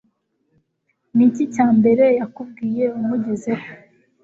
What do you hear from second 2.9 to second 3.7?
umugezeho